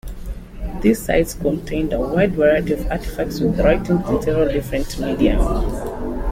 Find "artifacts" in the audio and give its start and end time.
2.89-3.39